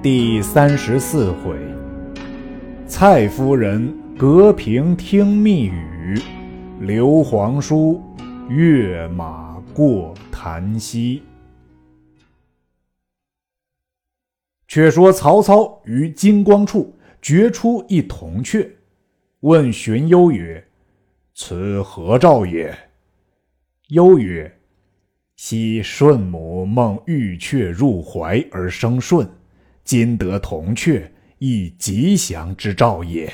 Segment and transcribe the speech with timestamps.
[0.00, 1.58] 第三十四回，
[2.86, 6.22] 蔡夫人隔屏听密语，
[6.78, 8.00] 刘皇叔
[8.48, 11.20] 跃马过檀溪。
[14.68, 18.70] 却说曹操于金光处掘出一铜雀，
[19.40, 20.64] 问荀攸曰
[21.34, 22.72] ：“此何兆也？”
[23.90, 24.60] 攸曰
[25.34, 29.28] ：“昔舜母梦玉雀入怀而生舜，
[29.88, 33.32] 今得铜雀，亦吉祥之兆也。”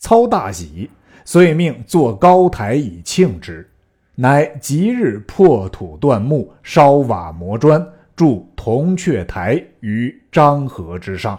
[0.00, 0.88] 操大喜，
[1.22, 3.70] 遂命作高台以庆之，
[4.14, 7.86] 乃即日破土断木，烧瓦磨砖。
[8.16, 11.38] 筑铜雀台于漳河之上，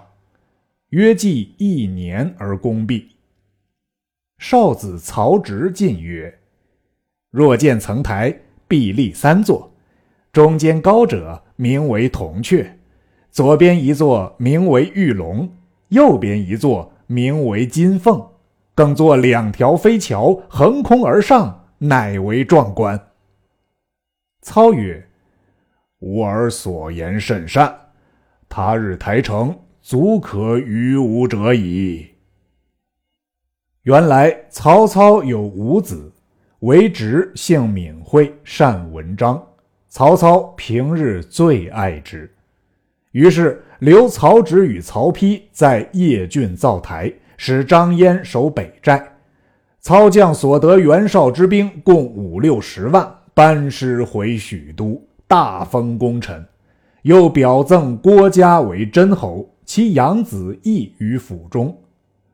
[0.91, 3.15] 约计一年而功毕。
[4.37, 6.40] 少子曹植进曰
[7.31, 9.73] ：“若见层台，必立三座，
[10.31, 12.79] 中间高者名为铜雀，
[13.32, 15.49] 左边一座名为玉龙，
[15.90, 18.27] 右边一座名为金凤，
[18.76, 22.99] 更作两条飞桥横空而上，乃为壮观。”
[24.41, 25.05] 操曰。
[26.02, 27.77] 吾儿所言甚善，
[28.48, 32.08] 他日台城，足可与吾者矣。
[33.84, 36.14] 原来曹操有五子，
[36.60, 39.46] 为直姓闵惠，善文章。
[39.90, 42.34] 曹操平日最爱之，
[43.12, 49.15] 于是留曹植与曹丕在邺郡造台，使张燕守北寨。
[49.79, 55.02] 操将所得袁绍之兵共五六十万，班师回许都。
[55.26, 56.43] 大封功臣，
[57.04, 61.80] 又表赠郭嘉为真侯，其养子亦于府中。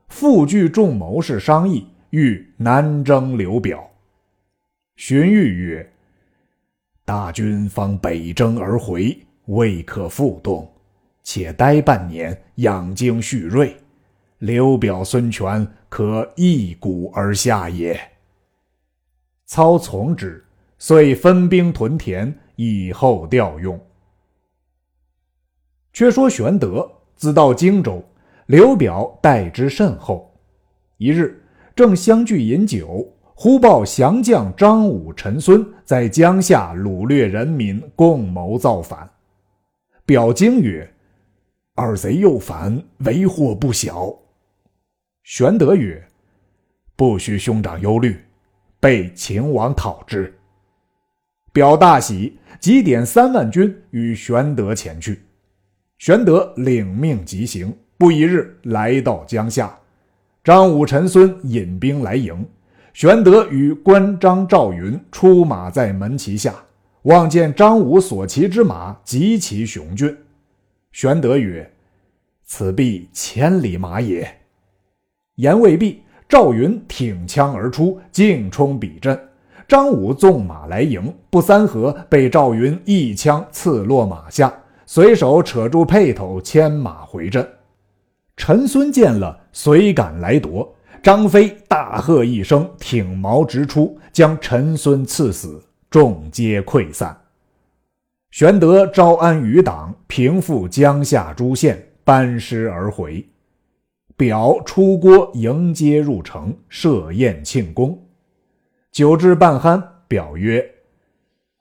[0.08, 3.86] 复聚众谋士商议，欲南征刘表。
[4.96, 5.92] 荀彧曰
[7.04, 10.72] ：“大军方北征而回，未可复动，
[11.24, 13.76] 且待半年，养精蓄锐。
[14.40, 18.00] 刘表、孙权可一鼓而下也。”
[19.46, 20.44] 操从之，
[20.78, 22.38] 遂分兵屯田。
[22.58, 23.78] 以后调用。
[25.92, 28.02] 却说玄德自到荆州，
[28.46, 30.34] 刘表待之甚厚。
[30.96, 31.44] 一日，
[31.76, 39.10] 正相聚饮酒，忽报降将张武、陈孙在江夏掳掠人民，共谋造反。
[40.06, 40.88] 表惊曰
[41.74, 44.16] ：“二贼又反，为祸不小。”
[45.24, 46.08] 玄德曰
[46.96, 48.16] ：“不须兄长忧虑，
[48.80, 50.32] 备秦王讨之。”
[51.52, 55.22] 表大喜，即点三万军与玄德前去。
[55.98, 59.76] 玄德领命即行，不一日来到江夏。
[60.44, 62.48] 张武、陈孙引兵来迎，
[62.94, 66.54] 玄德与关张赵云出马在门旗下，
[67.06, 70.16] 望见张武所骑之马极其雄峻。
[70.92, 71.72] 玄德曰
[72.44, 74.28] ：“此必千里马也。”
[75.38, 79.20] 言未毕，赵云挺枪而出，径冲彼阵。
[79.68, 84.52] 张武纵马来迎，不三合，被赵云一枪刺落马下，
[84.88, 87.48] 随手扯住辔头，牵马回阵。
[88.36, 90.76] 陈孙见了，随赶来夺。
[91.04, 95.62] 张飞大喝一声，挺矛直出，将陈孙刺死，
[95.96, 97.18] 众皆溃散。
[98.30, 103.26] 玄德招安余党，平复江夏诸县，班师而回。
[104.18, 107.98] 表出郭迎接入城，设宴庆功。
[108.92, 110.70] 酒至半酣，表曰：“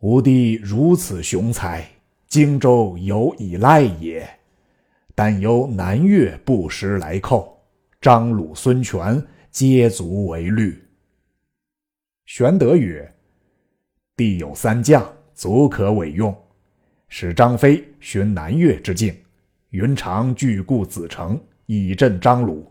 [0.03, 1.89] 吾弟如此雄才，
[2.27, 4.29] 荆州有以赖也。
[5.15, 7.57] 但由南越不时来寇，
[8.01, 10.77] 张鲁、孙权皆足为虑。”
[12.27, 13.09] 玄德曰
[14.17, 16.37] ：“弟有三将，足可委用。
[17.09, 19.17] 使张飞寻南越之境，
[19.71, 22.65] 云长据固子城，以镇张鲁；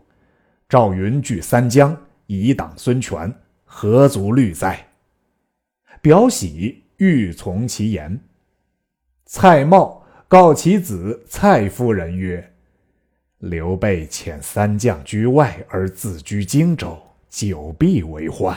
[0.68, 1.96] 赵云据三江，
[2.26, 3.32] 以挡孙权。”
[3.76, 4.86] 何足虑哉？
[6.00, 8.20] 表喜，欲从其言。
[9.24, 12.52] 蔡瑁告其子蔡夫人曰
[13.38, 16.96] ：“刘备遣三将居外，而自居荆州，
[17.28, 18.56] 久必为患。”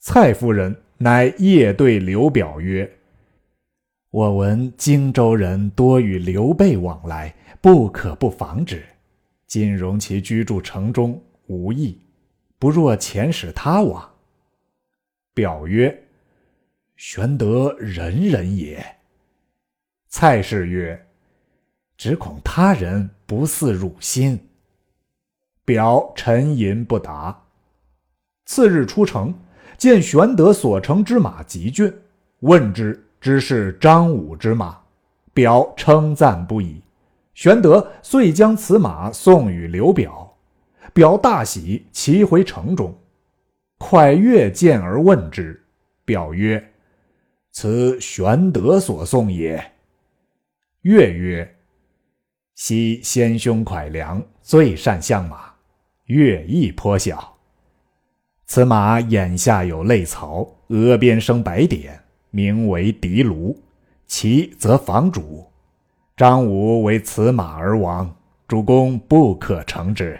[0.00, 2.98] 蔡夫人乃夜对刘表曰
[4.10, 8.84] ：“我闻荆州人多与刘备往来，不可不防之。
[9.46, 12.00] 今容其居住城中，无益。”
[12.58, 14.12] 不若遣使他往。
[15.32, 16.02] 表曰
[16.96, 18.84] ：“玄德仁人也。”
[20.10, 21.06] 蔡氏曰
[21.96, 24.36] ：“只恐他人不似汝心。”
[25.64, 27.44] 表沉吟不答。
[28.44, 29.32] 次日出城，
[29.78, 31.90] 见玄德所乘之马极俊，
[32.40, 34.78] 问之，知是张武之马。
[35.32, 36.82] 表称赞不已。
[37.32, 40.36] 玄德遂将此马送与刘表，
[40.92, 42.92] 表大喜，骑回城中。
[43.78, 45.64] 蒯越见而问之，
[46.04, 46.72] 表曰
[47.52, 49.64] ：“此玄德所送也。”
[50.82, 51.56] 越曰
[52.56, 55.52] ：“昔先兄蒯良最善相马，
[56.06, 57.37] 越亦颇晓。
[58.48, 62.00] 此马眼下有泪槽，额边生白点，
[62.30, 63.56] 名为的卢，
[64.06, 65.46] 其则房主。”
[66.16, 68.16] 张武为此马而亡，
[68.48, 70.18] 主公不可乘之。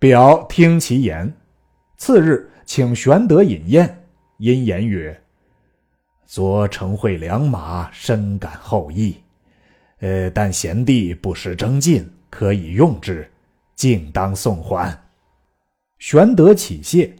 [0.00, 1.32] 表听其言，
[1.96, 4.04] 次日请玄德饮宴，
[4.38, 5.18] 因言曰
[6.26, 9.16] ：“昨乘会良马，深感后意。
[10.00, 13.30] 呃，但贤弟不识征进，可以用之，
[13.76, 14.92] 尽当送还。”
[16.00, 17.14] 玄德起谢，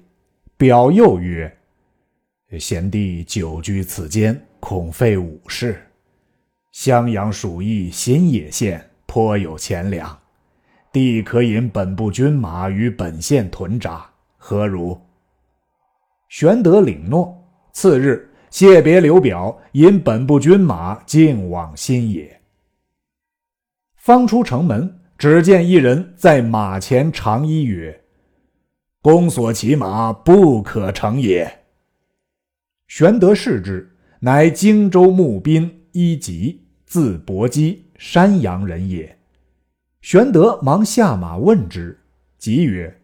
[0.57, 1.55] 表又曰
[2.59, 5.79] ：“贤弟久居此间，恐费武事。”
[6.73, 10.19] 襄阳属邑新野县颇有钱粮，
[10.91, 14.99] 弟可引本部军马于本县屯扎，何如？
[16.31, 17.37] 玄德领诺。
[17.73, 22.41] 次日，谢别刘表，引本部军马径往新野。
[23.97, 28.03] 方出城门，只见一人在马前长揖曰
[29.03, 31.61] ：“公所骑马，不可乘也。”
[32.89, 35.79] 玄德视之，乃荆州牧兵。
[35.93, 39.19] 一级，字伯姬，山阳人也。
[40.03, 41.99] 玄德忙下马问之，
[42.39, 43.01] 吉曰：“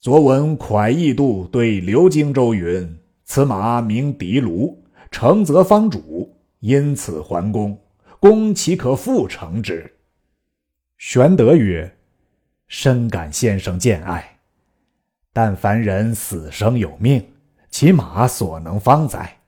[0.00, 7.78] 昨闻蒯义度对刘荆州云：‘此马名的卢，乘则方主，因此还公。
[8.18, 9.92] 公岂可复乘之？’”
[10.96, 11.98] 玄德曰
[12.66, 14.33] ：“深感先生见爱，
[15.34, 17.22] 但凡人死生有命，
[17.68, 19.38] 其马所能方哉？”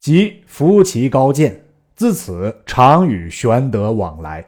[0.00, 1.64] 即扶其高见，
[1.96, 4.46] 自此常与玄德往来。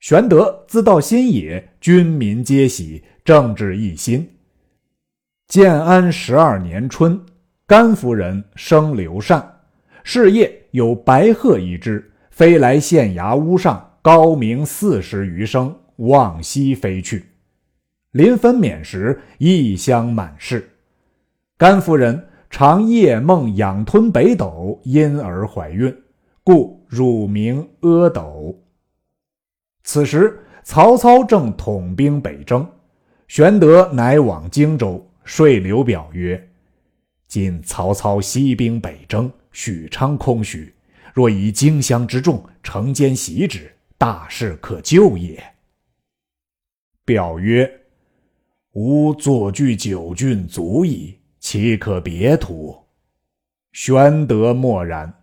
[0.00, 4.36] 玄德自到新野，军民皆喜，政治一心。
[5.48, 7.18] 建安十二年春，
[7.66, 9.60] 甘夫人生刘禅，
[10.04, 17.24] 事业有白鹤一只，飞来县衙屋上，高鸣四十余声，往西飞去。
[18.16, 20.70] 临分娩时，异香满室。
[21.58, 22.28] 甘夫人。
[22.48, 25.94] 常夜梦仰吞北斗，因而怀孕，
[26.42, 28.56] 故乳名阿斗。
[29.82, 32.66] 此时曹操正统兵北征，
[33.28, 36.48] 玄德乃往荆州，说刘表曰
[37.28, 40.72] ：“今曹操西兵北征，许昌空虚，
[41.12, 45.42] 若以荆襄之众乘间袭之，大事可救也。”
[47.04, 47.70] 表曰
[48.76, 52.76] ：“吾坐据九郡足矣。”岂可别图？
[53.72, 55.22] 玄德默然。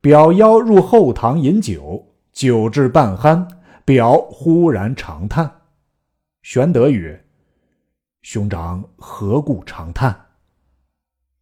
[0.00, 3.48] 表邀入后堂饮酒，酒至半酣，
[3.84, 5.62] 表忽然长叹。
[6.42, 7.24] 玄德曰
[8.22, 10.14] ：“兄长何故长叹？”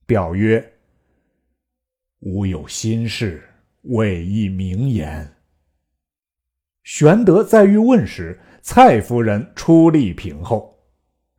[0.07, 0.75] 表曰
[2.21, 3.43] ：“吾有心事，
[3.83, 5.37] 未易明言。”
[6.85, 10.72] 玄德在欲问时，蔡夫人出力平后，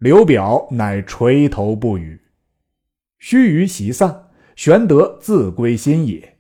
[0.04, 2.20] 刘表乃垂头不语。
[3.20, 6.36] 须臾席散，玄德自归新野。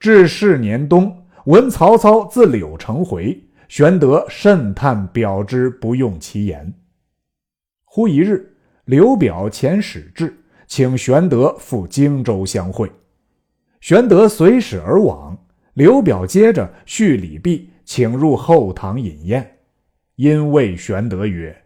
[0.00, 6.74] 至是年冬，闻曹操自柳城回，玄德甚叹表之不用其言。
[7.84, 10.36] 忽一日，刘表遣使至，
[10.66, 12.90] 请玄德赴荆州相会。
[13.80, 15.38] 玄德随使而往。
[15.74, 19.58] 刘表接着叙礼毕，请入后堂饮宴。
[20.16, 21.56] 因谓玄德曰：“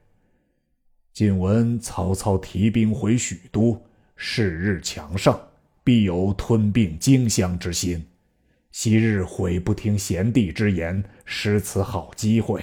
[1.12, 3.81] 今闻曹操提兵回许都。”
[4.25, 5.37] 是日强盛，
[5.83, 8.07] 必有吞并荆襄之心。
[8.71, 12.62] 昔日悔不听贤弟之言，失此好机会。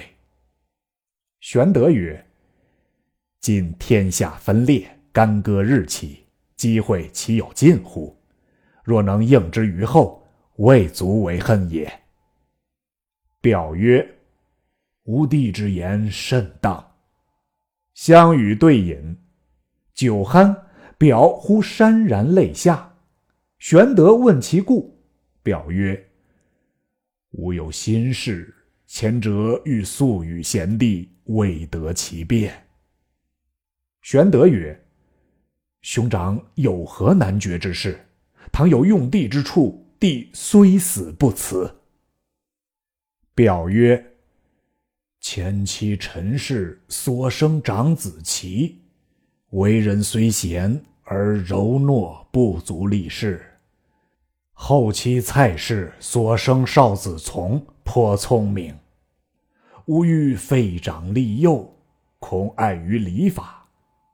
[1.40, 2.26] 玄德曰
[3.40, 6.24] ：“今天下分裂，干戈日起，
[6.56, 8.16] 机会岂有尽乎？
[8.82, 10.26] 若能应之于后，
[10.56, 11.92] 未足为恨也。”
[13.42, 14.16] 表曰
[15.04, 16.82] ：“吾弟之言甚当。”
[18.00, 19.18] 相与对饮，
[19.92, 20.56] 酒酣。
[20.96, 22.96] 表忽潸然泪下，
[23.58, 24.98] 玄德问其故，
[25.42, 26.08] 表曰
[27.32, 28.54] ：“吾有心事，
[28.86, 32.68] 前者欲速与贤弟，未得其便。”
[34.00, 34.86] 玄德曰
[35.82, 38.00] ：“兄长有何难决之事？
[38.50, 41.82] 倘有用弟之处，弟虽死不辞。”
[43.36, 44.09] 表曰
[45.20, 48.78] ：“前妻陈氏所生长子齐，
[49.50, 53.44] 为人虽贤。”而柔懦不足立事，
[54.52, 58.72] 后期蔡氏所生少子从颇聪明，
[59.86, 61.68] 吾欲废长立幼，
[62.20, 63.66] 恐碍于礼法；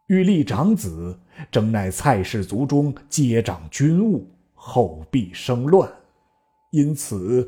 [0.06, 1.20] 欲立长子，
[1.50, 5.86] 正乃蔡氏族中接掌军务，后必生乱，
[6.70, 7.46] 因此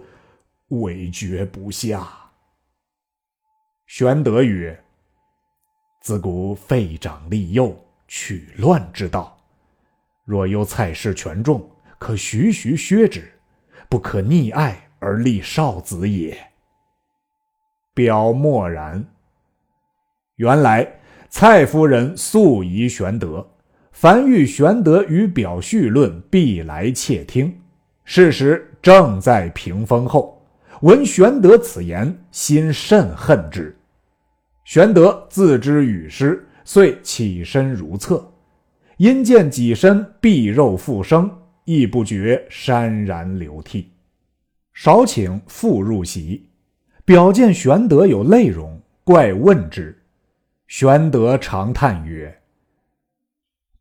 [0.69, 2.28] 委决不下。
[3.89, 4.79] 玄德曰
[6.03, 7.75] ：“自古废长立幼，
[8.07, 9.35] 取乱之道，
[10.27, 11.67] 若有蔡氏权重。”
[11.99, 13.33] 可徐徐削之，
[13.89, 16.39] 不可溺爱而立少子也。
[17.95, 19.03] 表默然。
[20.37, 23.45] 原来蔡夫人素疑玄德，
[23.91, 27.59] 凡遇玄德与表叙论，必来窃听。
[28.05, 30.47] 事实正在屏风后，
[30.83, 33.75] 闻玄德此言，心甚恨之。
[34.69, 38.31] 玄德自知语失，遂起身如厕，
[38.99, 41.27] 因见己身臂肉复生。
[41.65, 43.91] 亦不觉潸然流涕，
[44.75, 46.51] 少请复入席，
[47.07, 49.99] 表见玄德有泪容，怪问之。
[50.67, 52.43] 玄德长叹曰：“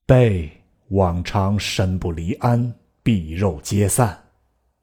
[0.07, 0.49] 备
[0.91, 4.17] 往常身不离鞍，臂肉皆散，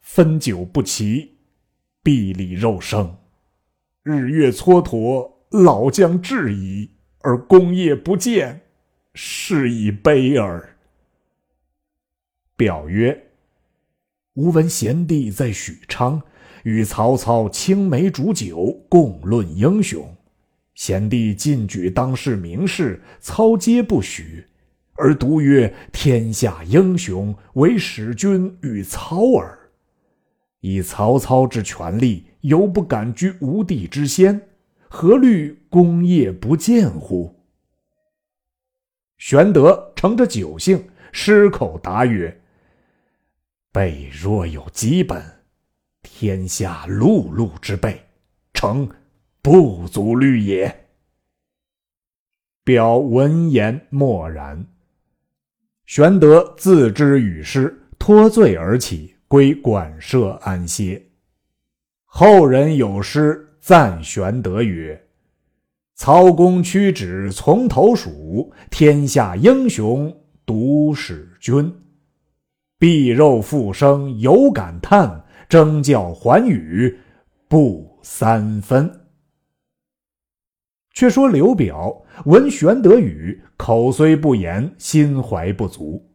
[0.02, 1.34] 分久不齐，
[2.02, 3.16] 臂里肉生。
[4.02, 8.62] 日月蹉跎，老将至矣，而功业不见，
[9.14, 10.76] 是以悲耳。”
[12.58, 13.28] 表曰
[14.34, 16.20] ：“吾闻贤弟在许昌，
[16.64, 20.12] 与曹操青梅煮酒，共论英雄。
[20.74, 24.44] 贤弟进举当世名士，操皆不许，
[24.94, 29.56] 而独曰天下英雄唯使君与操耳。
[30.58, 34.40] 以曹操之权力，犹不敢居吴地之先，
[34.96, 37.34] 何虑功业不见乎？”
[39.18, 42.40] 玄德乘着酒兴，失口答曰。
[43.72, 45.20] 备若有基本，
[46.00, 48.00] 天下碌碌之辈，
[48.52, 48.88] 诚
[49.42, 50.86] 不足虑也。
[52.62, 54.64] 表闻言默然。
[55.86, 61.04] 玄德自知语失，脱罪而起，归馆舍安歇。
[62.04, 65.06] 后人有诗赞玄德曰
[65.96, 71.74] ：“曹公屈指从头数，天下英雄独使君。”
[72.78, 76.94] 臂肉复生有感叹，争教还语
[77.48, 79.06] 不三分。
[80.92, 86.06] 却说刘表闻玄德语，口虽不言，心怀不足，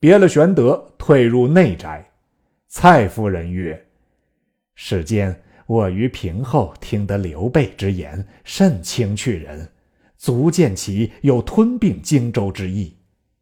[0.00, 2.10] 别了玄德，退入内宅。
[2.68, 3.86] 蔡夫人曰
[4.74, 9.68] ：“世间我于平后听得刘备之言，甚轻去人，
[10.16, 12.96] 足见其有吞并荆州之意。”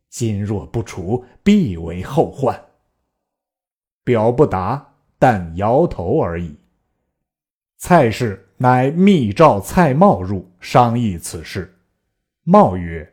[0.08, 2.58] 今若不除，必为后患。
[4.04, 6.56] 表不答，但摇头而已。
[7.78, 11.76] 蔡氏乃密召蔡瑁入，商议此事。
[12.44, 13.12] 瑁曰：“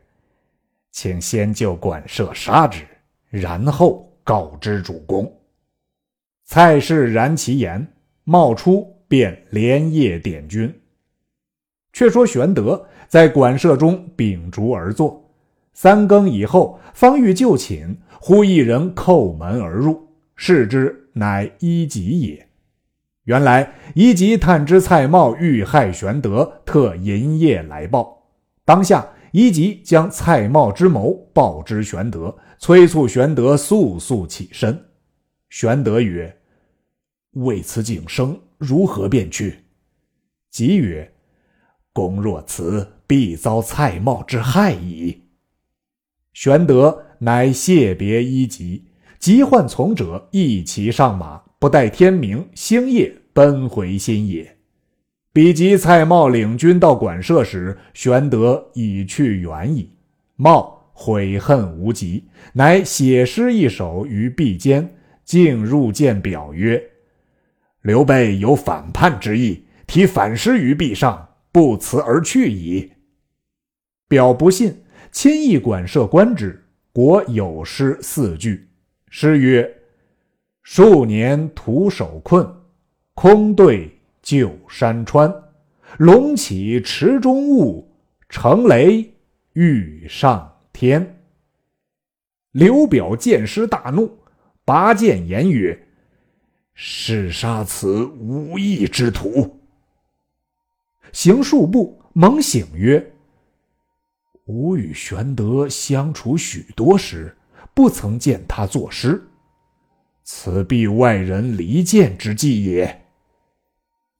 [0.92, 2.86] 请先就馆舍杀之，
[3.30, 5.40] 然后告知主公。”
[6.46, 7.84] 蔡氏然其言，
[8.22, 10.74] 冒出便连夜点军。
[11.92, 15.30] 却说玄德在馆舍中秉烛而坐。
[15.74, 22.48] 三更以后，方欲就寝，忽一人叩门而入，视之，乃伊吉也。
[23.24, 28.30] 原来伊吉探知蔡瑁欲害玄德，特银夜来报。
[28.64, 34.82] 当下伊吉将蔡瑁之谋报之玄德，催促玄德速速起身。
[35.50, 36.34] 玄德曰
[37.44, 39.64] ：“为此景生，如何便去？”
[40.50, 41.12] 吉曰
[41.92, 45.22] ：“公若辞，必遭蔡瑁之害矣。”
[46.32, 48.84] 玄德乃谢别一吉，
[49.18, 54.56] 急唤从者一齐上马，不待天明，星夜奔回新野。
[55.32, 59.90] 比及蔡瑁领军到馆舍时，玄德已去远矣。
[60.36, 66.82] 瑁悔恨无极，乃写诗一首于壁间，径入见表曰
[67.82, 72.92] ：“刘备有反叛之意，题反诗于壁上，不辞而去矣。”
[74.08, 74.78] 表不信。
[75.10, 78.66] 亲议馆舍观之，国有诗四句。
[79.10, 79.70] 诗曰
[80.64, 82.50] ：“数年徒守困，
[83.12, 83.90] 空对
[84.22, 85.30] 旧山川。
[85.98, 87.94] 龙起池中物，
[88.30, 89.12] 成雷
[89.52, 91.22] 欲上天。”
[92.52, 94.18] 刘表见诗大怒，
[94.64, 95.78] 拔剑言曰
[96.74, 99.60] ：“是杀此无义之徒！”
[101.12, 103.12] 行数步，猛醒曰。
[104.46, 107.36] 吾与玄德相处许多时，
[107.74, 109.22] 不曾见他作诗。
[110.24, 113.06] 此必外人离间之计也。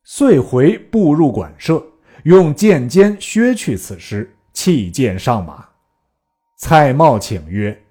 [0.04, 1.84] 遂回步入馆舍，
[2.24, 5.68] 用剑尖削去此诗，弃剑上马。
[6.56, 7.82] 蔡瑁请曰：“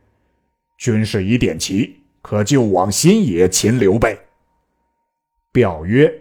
[0.79, 4.17] 军事已点齐，可就往新野擒刘备。”
[5.51, 6.11] 表曰：“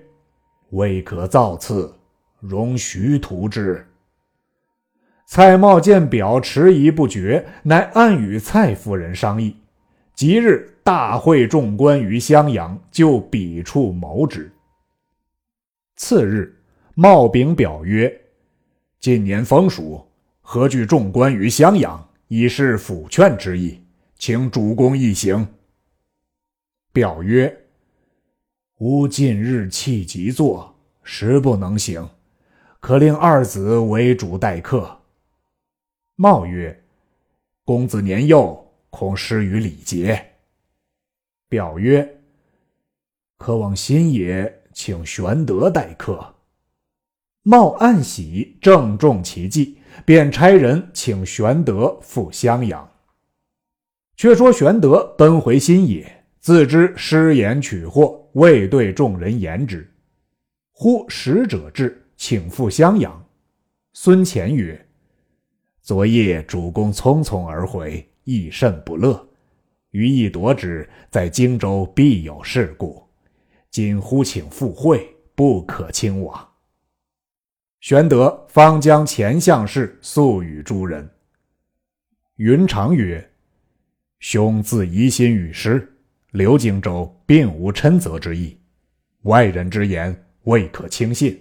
[0.70, 1.94] 未可造次，
[2.40, 3.87] 容徐图之。”
[5.26, 9.56] 蔡瑁见表迟疑不决，乃暗与蔡夫人商议。
[10.12, 14.50] 即日大会众官于襄阳，就彼处谋之。
[15.94, 16.60] 次日，
[16.94, 18.12] 茂禀表曰
[18.99, 20.04] ：“近年风暑，
[20.40, 23.80] 何惧众官于襄阳，以示抚劝之意，
[24.18, 25.46] 请主公一行。”
[26.92, 27.56] 表曰
[28.80, 32.08] ：“吾近日气急坐，实不能行，
[32.80, 35.00] 可令二子为主待客。”
[36.16, 36.82] 茂曰
[37.64, 40.32] ：“公子年幼，恐失于礼节。”
[41.46, 42.20] 表曰
[43.37, 46.37] ：“可往新野。”请玄德待客。
[47.42, 52.88] 茂暗喜，正中其计，便差人请玄德赴襄阳。
[54.16, 59.87] 却说玄德奔回新野，自知失言取货，未对众人言之。
[60.73, 63.23] 忽使者至，请赴襄阳。
[63.92, 64.88] 孙乾曰
[65.82, 69.28] ：“昨夜主公匆匆而回，亦甚不乐。
[69.90, 73.06] 余亦夺之，在荆州必有事故。”
[73.70, 76.49] 今呼请赴会，不可轻往。
[77.80, 81.09] 玄德方将前项事诉与诸人。
[82.37, 83.30] 云长曰
[84.20, 85.87] ：“兄自疑心与失，
[86.32, 88.56] 刘荆州并无嗔责之意，
[89.22, 91.38] 外人之言未可轻信。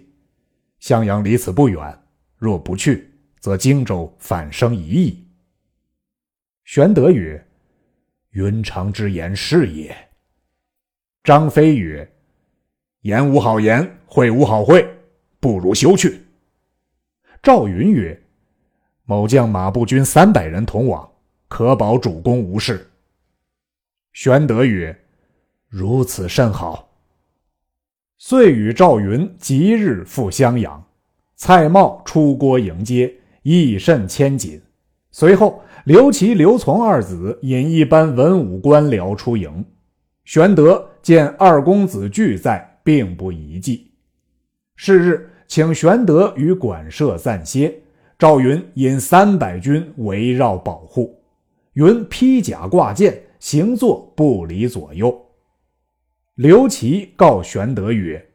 [0.79, 1.97] 襄阳离此不远，
[2.37, 5.27] 若不去，则荆州反生疑义。”
[6.65, 7.47] 玄德曰
[8.31, 9.95] ：“云长之言是也。”
[11.23, 12.09] 张飞曰。
[13.03, 14.85] 言无好言，会无好会，
[15.39, 16.21] 不如休去。
[17.41, 18.21] 赵云曰
[19.05, 21.09] ：“某将马步军三百人同往，
[21.47, 22.85] 可保主公无事。”
[24.13, 24.97] 玄德曰
[25.69, 26.89] ：“如此甚好。”
[28.17, 30.83] 遂与赵云即日赴襄阳。
[31.35, 34.61] 蔡瑁出郭迎接，亦甚牵谨。
[35.11, 39.65] 随后，刘琦、刘琮二子引一班文武官僚出营。
[40.25, 42.67] 玄德见二公子俱在。
[42.89, 43.91] 并不遗迹。
[44.75, 47.83] 是日，请玄德与馆舍暂歇。
[48.17, 51.21] 赵云引三百军围绕保护。
[51.73, 55.25] 云披甲挂剑，行坐不离左右。
[56.35, 58.29] 刘琦告玄德曰：“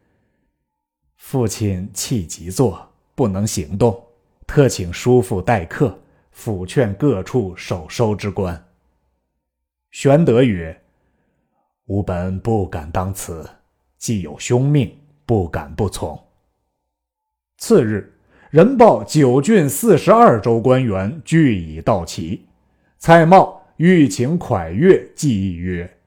[1.16, 4.04] 父亲气急坐，不能行动，
[4.46, 5.98] 特请叔父待客，
[6.34, 8.66] 抚劝各处守收之官。”
[9.90, 10.82] 玄德曰
[11.86, 13.48] ：“吾本不敢当此。”
[13.96, 16.22] 既有兄命，不敢不从。
[17.56, 18.12] 次日，
[18.50, 22.44] 人报九郡四十二州官员俱已到齐。
[22.98, 25.98] 蔡瑁欲请蒯越计议曰：“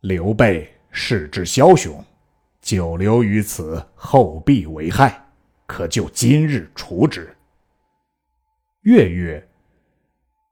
[0.00, 2.04] 刘备世之枭雄，
[2.60, 5.26] 久留于此，后必为害，
[5.66, 7.34] 可就今日除之。”
[8.82, 9.48] 越曰：“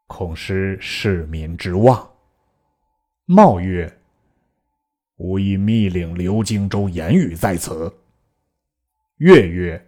[0.08, 2.10] 恐失市民之望。”
[3.26, 3.92] 茂曰。
[5.18, 7.90] 吾已密令刘荆州言语在此。
[9.16, 9.82] 越曰：“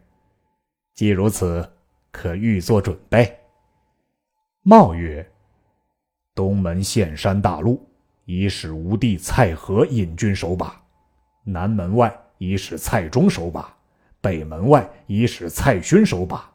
[0.95, 1.71] 既如此，
[2.11, 3.39] 可预作准备。”
[4.65, 5.31] 茂曰
[6.39, 7.85] ：“东门陷山大路，
[8.25, 10.69] 已使吴地蔡和引军守把；
[11.43, 13.65] 南门外已使蔡中守把；
[14.21, 16.49] 北门外已使蔡勋守把。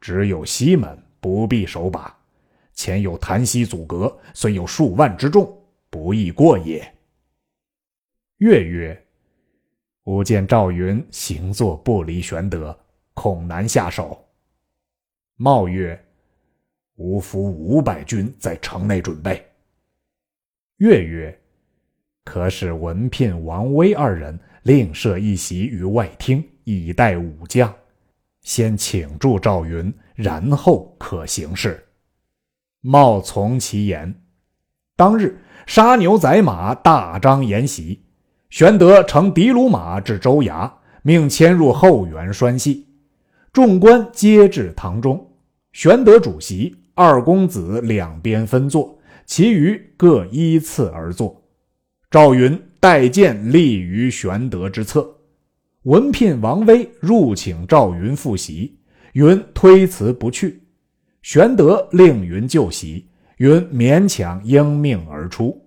[0.00, 2.16] 只有西门不必守把，
[2.72, 5.54] 前有檀溪阻隔，虽有数万之众，
[5.90, 6.82] 不易过也。”
[8.40, 9.06] 月曰
[10.04, 12.74] ：“吾见赵云行坐不离玄德，
[13.12, 14.26] 恐难下手。”
[15.36, 16.02] 茂曰
[17.00, 19.42] ：“吾伏五百军在城内准备。”
[20.76, 21.36] 月曰
[22.24, 27.74] ：“可使文聘、王威二人另设一席于外厅，以待武将。
[28.42, 31.82] 先请住赵云，然后可行事。”
[32.82, 34.14] 茂从其言。
[34.94, 38.04] 当日杀牛宰马，大张筵席。
[38.50, 40.70] 玄德乘的卢马至州衙，
[41.02, 42.86] 命迁入后园拴系。
[43.52, 45.30] 众官皆至堂中，
[45.72, 51.42] 玄德主席，二公子两边分坐，其余各依次而坐。
[52.10, 55.10] 赵云带剑立于玄德之侧。
[55.84, 58.78] 文聘、王威入请赵云复席，
[59.14, 60.62] 云推辞不去。
[61.22, 63.08] 玄德令云就席，
[63.38, 65.58] 云勉强应命而出。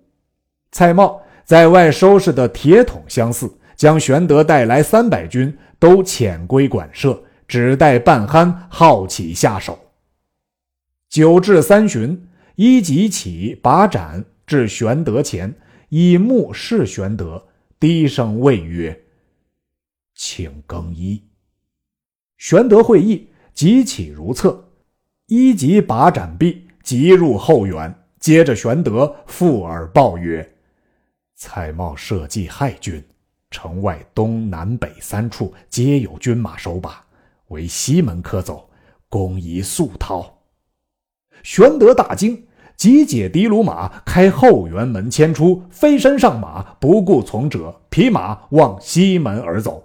[0.70, 1.20] 蔡瑁。
[1.44, 9.76] 在外收拾的铁桶相似，将玄德带来三百军都遣归馆舍，只待半酣，好起下手。
[11.14, 15.54] 九至三旬，一即起把盏至玄德前，
[15.88, 17.46] 以目视玄德，
[17.78, 19.00] 低声谓曰
[20.16, 21.22] ：“请更衣。”
[22.36, 24.72] 玄德会意，即起如厕。
[25.26, 30.56] 一即把盏毕，即入后园，接着玄德附耳报曰。
[31.36, 33.00] 蔡瑁设计害军，
[33.52, 37.06] 城外东南北三处皆有军马守把，
[37.50, 38.68] 唯西门可走，
[39.08, 40.33] 公宜速逃。
[41.44, 42.42] 玄德大惊，
[42.74, 49.84] 急解的卢马，开后园门牵出，飞身上马，不顾从者，匹马往西门而走。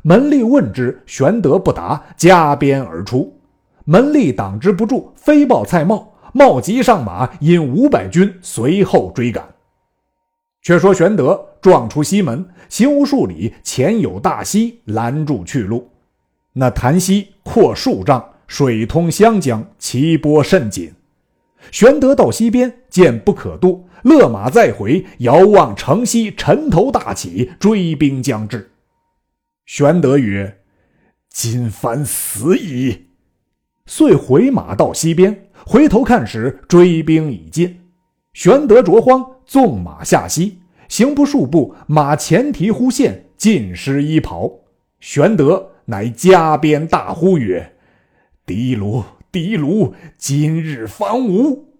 [0.00, 3.38] 门吏问之，玄德不答，加鞭而出。
[3.84, 9.46] 门吏挡之不住，飞报蔡瑁，瑁急上马，引五百军随后追赶。
[10.62, 15.86] 却说玄德撞出西门，行无数里，前有大溪拦住去路。
[16.54, 18.24] 那潭溪阔数丈，
[18.56, 20.92] 水通湘江，其波甚紧。
[21.72, 28.70] 玄德到溪边，见不可渡，勒马再回，遥望城西尘头大起，追兵将至。
[29.66, 30.60] 玄德曰
[31.28, 33.06] ：“今番死矣。”
[33.86, 37.80] 遂回马到溪边，回头看时，追兵已尽。
[38.34, 39.32] 玄德着慌。
[39.44, 44.48] 纵马下溪，行不数步，马前蹄忽现，尽失衣袍。
[45.00, 47.72] 玄德乃加鞭大呼曰
[48.46, 51.74] ：“的卢，的卢，今日方无！”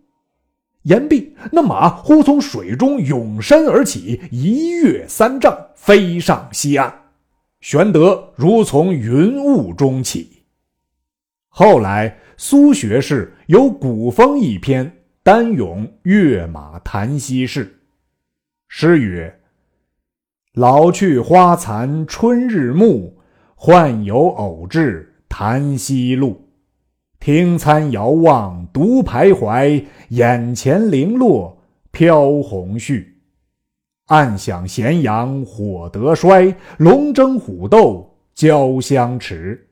[0.83, 6.95] 言毕，那马忽从水中涌身而起，一跃三丈，飞上西岸。
[7.61, 10.43] 玄德如从云雾中起。
[11.49, 14.93] 后来苏学士有古风一篇。
[15.23, 17.81] 单咏跃马谈溪事，
[18.69, 19.41] 诗曰
[20.53, 23.17] ：“老去花残春日暮，
[23.55, 26.44] 换有偶至潭溪路。
[27.25, 31.57] 听餐遥望独徘徊，眼前零落
[31.91, 33.03] 飘红絮。
[34.09, 39.69] 暗想咸阳火得衰，龙争虎斗交相持。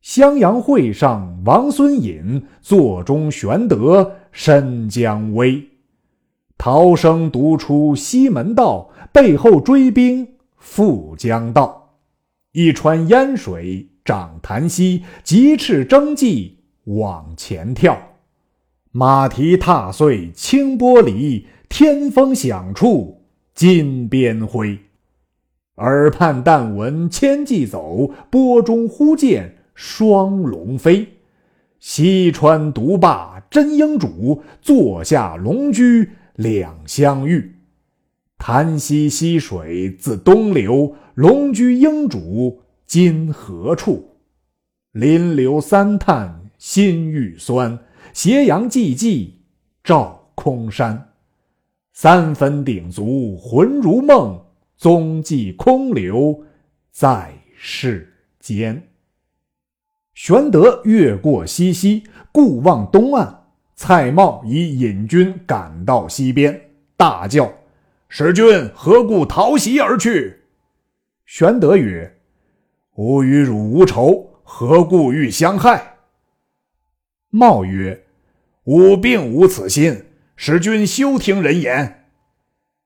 [0.00, 5.62] 襄阳会上王孙隐，座中玄德。”身将危，
[6.56, 11.98] 逃生独出西门道，背后追兵复将到。
[12.52, 16.55] 一川烟水涨潭溪，急赤征骑
[16.86, 17.96] 往前跳。
[18.90, 23.22] 马蹄踏碎清波里，天风响处
[23.54, 24.78] 金鞭挥。
[25.76, 31.06] 耳畔但闻千骑走，波中忽见双龙飞。
[31.78, 37.56] 西川独霸真英主，坐下龙驹两相遇。
[38.38, 44.16] 潭溪溪水自东流，龙驹英主今何处？
[44.92, 47.78] 临流三叹心欲酸，
[48.12, 49.30] 斜阳寂寂
[49.84, 51.12] 照空山。
[51.92, 54.44] 三分鼎足魂如梦，
[54.76, 56.42] 踪迹空留
[56.90, 58.82] 在世间。
[60.14, 62.02] 玄德越过西溪，
[62.32, 63.44] 顾望东岸。
[63.76, 66.60] 蔡瑁已引军赶到西边，
[66.96, 67.48] 大叫
[68.10, 70.40] ：“使君何故逃溪而去？”
[71.26, 72.18] 玄德曰
[72.98, 75.92] ：“吾与汝无仇，何故欲相害？”
[77.36, 78.02] 冒曰
[78.64, 80.04] ：“吾并无此心，
[80.36, 82.04] 使君休听人言。”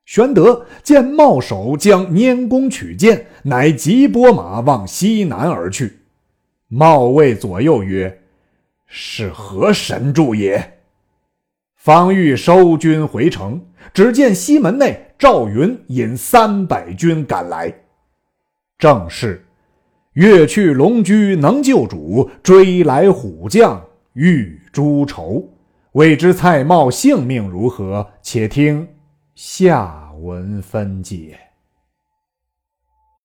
[0.05, 6.01] 玄德见瑁手将拈弓取箭，乃急拨马往西南而去。
[6.67, 8.23] 茂谓左右曰
[8.89, 10.79] ：“是何神助也？”
[11.79, 17.73] 方欲收军回城，只见西门内赵云引三百军赶来。
[18.77, 19.47] 正是
[20.15, 23.81] ：“越去龙驹能救主，追来虎将
[24.21, 25.49] 欲诛仇。”
[25.95, 28.07] 未知蔡瑁性命如何？
[28.23, 28.87] 且听
[29.35, 31.50] 下文分解。